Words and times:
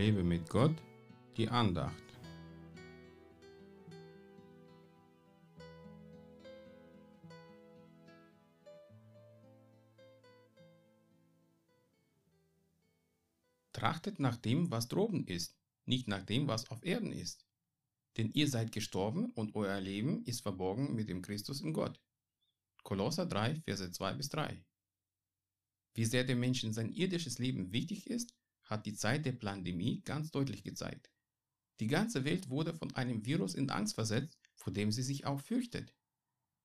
Lebe 0.00 0.24
mit 0.24 0.48
Gott, 0.48 0.74
die 1.36 1.46
Andacht. 1.50 1.92
Trachtet 13.74 14.18
nach 14.18 14.38
dem, 14.38 14.70
was 14.70 14.88
droben 14.88 15.26
ist, 15.26 15.58
nicht 15.84 16.08
nach 16.08 16.22
dem, 16.22 16.48
was 16.48 16.70
auf 16.70 16.82
Erden 16.82 17.12
ist. 17.12 17.44
Denn 18.16 18.32
ihr 18.32 18.48
seid 18.48 18.72
gestorben 18.72 19.30
und 19.32 19.54
euer 19.54 19.82
Leben 19.82 20.24
ist 20.24 20.40
verborgen 20.40 20.94
mit 20.94 21.10
dem 21.10 21.20
Christus 21.20 21.60
in 21.60 21.74
Gott. 21.74 22.00
Kolosser 22.84 23.26
3, 23.26 23.56
Verse 23.66 23.92
2 23.92 24.14
bis 24.14 24.30
3. 24.30 24.64
Wie 25.92 26.06
sehr 26.06 26.24
dem 26.24 26.40
Menschen 26.40 26.72
sein 26.72 26.90
irdisches 26.90 27.38
Leben 27.38 27.70
wichtig 27.74 28.08
ist, 28.08 28.32
hat 28.70 28.86
die 28.86 28.94
Zeit 28.94 29.26
der 29.26 29.32
Pandemie 29.32 30.00
ganz 30.02 30.30
deutlich 30.30 30.62
gezeigt. 30.62 31.10
Die 31.80 31.88
ganze 31.88 32.24
Welt 32.24 32.48
wurde 32.48 32.72
von 32.72 32.94
einem 32.94 33.26
Virus 33.26 33.54
in 33.54 33.68
Angst 33.70 33.94
versetzt, 33.94 34.38
vor 34.54 34.72
dem 34.72 34.92
sie 34.92 35.02
sich 35.02 35.26
auch 35.26 35.40
fürchtet. 35.40 35.94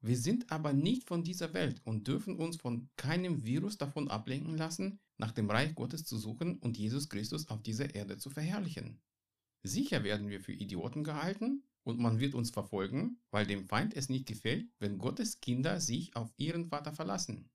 Wir 0.00 0.18
sind 0.18 0.50
aber 0.50 0.72
nicht 0.72 1.04
von 1.04 1.22
dieser 1.22 1.54
Welt 1.54 1.80
und 1.84 2.08
dürfen 2.08 2.36
uns 2.36 2.56
von 2.56 2.90
keinem 2.96 3.44
Virus 3.44 3.78
davon 3.78 4.08
ablenken 4.08 4.56
lassen, 4.56 4.98
nach 5.16 5.30
dem 5.30 5.48
Reich 5.48 5.76
Gottes 5.76 6.04
zu 6.04 6.18
suchen 6.18 6.58
und 6.58 6.76
Jesus 6.76 7.08
Christus 7.08 7.48
auf 7.48 7.62
dieser 7.62 7.94
Erde 7.94 8.18
zu 8.18 8.28
verherrlichen. 8.28 9.00
Sicher 9.62 10.02
werden 10.02 10.28
wir 10.28 10.40
für 10.40 10.52
Idioten 10.52 11.04
gehalten 11.04 11.62
und 11.84 12.00
man 12.00 12.18
wird 12.18 12.34
uns 12.34 12.50
verfolgen, 12.50 13.20
weil 13.30 13.46
dem 13.46 13.66
Feind 13.66 13.94
es 13.94 14.08
nicht 14.08 14.26
gefällt, 14.26 14.68
wenn 14.80 14.98
Gottes 14.98 15.40
Kinder 15.40 15.80
sich 15.80 16.16
auf 16.16 16.32
ihren 16.36 16.66
Vater 16.66 16.92
verlassen. 16.92 17.48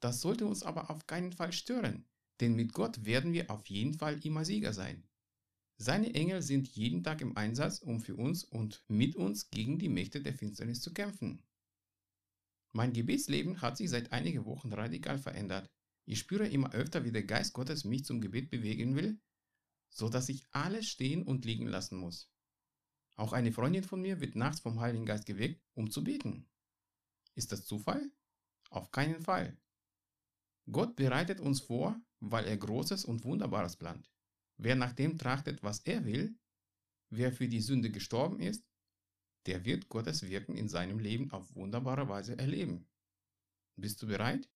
Das 0.00 0.22
sollte 0.22 0.46
uns 0.46 0.62
aber 0.62 0.90
auf 0.90 1.06
keinen 1.06 1.32
Fall 1.32 1.52
stören, 1.52 2.06
denn 2.40 2.54
mit 2.54 2.72
Gott 2.72 3.04
werden 3.04 3.32
wir 3.32 3.50
auf 3.50 3.66
jeden 3.66 3.94
Fall 3.94 4.24
immer 4.24 4.44
Sieger 4.44 4.72
sein. 4.72 5.06
Seine 5.76 6.14
Engel 6.14 6.42
sind 6.42 6.68
jeden 6.68 7.02
Tag 7.02 7.20
im 7.20 7.36
Einsatz, 7.36 7.80
um 7.80 8.00
für 8.00 8.16
uns 8.16 8.44
und 8.44 8.84
mit 8.88 9.16
uns 9.16 9.50
gegen 9.50 9.78
die 9.78 9.88
Mächte 9.88 10.22
der 10.22 10.34
Finsternis 10.34 10.80
zu 10.80 10.92
kämpfen. 10.92 11.42
Mein 12.72 12.92
Gebetsleben 12.92 13.60
hat 13.60 13.76
sich 13.76 13.90
seit 13.90 14.12
einigen 14.12 14.44
Wochen 14.44 14.72
radikal 14.72 15.18
verändert. 15.18 15.70
Ich 16.06 16.18
spüre 16.18 16.48
immer 16.48 16.72
öfter, 16.72 17.04
wie 17.04 17.12
der 17.12 17.24
Geist 17.24 17.52
Gottes 17.52 17.84
mich 17.84 18.04
zum 18.04 18.20
Gebet 18.20 18.50
bewegen 18.50 18.94
will, 18.94 19.20
so 19.90 20.08
dass 20.08 20.28
ich 20.28 20.44
alles 20.50 20.88
stehen 20.88 21.22
und 21.22 21.44
liegen 21.44 21.66
lassen 21.66 21.96
muss. 21.96 22.30
Auch 23.16 23.32
eine 23.32 23.52
Freundin 23.52 23.84
von 23.84 24.00
mir 24.00 24.20
wird 24.20 24.34
nachts 24.34 24.60
vom 24.60 24.80
Heiligen 24.80 25.06
Geist 25.06 25.26
geweckt, 25.26 25.62
um 25.74 25.90
zu 25.90 26.02
beten. 26.02 26.48
Ist 27.34 27.52
das 27.52 27.64
Zufall? 27.64 28.10
Auf 28.70 28.90
keinen 28.90 29.20
Fall. 29.20 29.56
Gott 30.70 30.96
bereitet 30.96 31.40
uns 31.40 31.60
vor, 31.60 32.00
weil 32.30 32.44
er 32.46 32.56
Großes 32.56 33.04
und 33.04 33.24
Wunderbares 33.24 33.76
plant. 33.76 34.10
Wer 34.56 34.76
nach 34.76 34.92
dem 34.92 35.18
trachtet, 35.18 35.62
was 35.62 35.80
er 35.80 36.04
will, 36.04 36.38
wer 37.10 37.32
für 37.32 37.48
die 37.48 37.60
Sünde 37.60 37.90
gestorben 37.90 38.40
ist, 38.40 38.64
der 39.46 39.64
wird 39.64 39.88
Gottes 39.88 40.22
Wirken 40.28 40.56
in 40.56 40.68
seinem 40.68 40.98
Leben 40.98 41.30
auf 41.30 41.54
wunderbare 41.54 42.08
Weise 42.08 42.38
erleben. 42.38 42.86
Bist 43.76 44.00
du 44.02 44.06
bereit? 44.06 44.48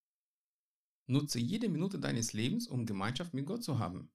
Nutze 1.06 1.38
jede 1.38 1.68
Minute 1.68 1.98
deines 1.98 2.32
Lebens, 2.32 2.68
um 2.68 2.86
Gemeinschaft 2.86 3.34
mit 3.34 3.46
Gott 3.46 3.64
zu 3.64 3.78
haben. 3.78 4.10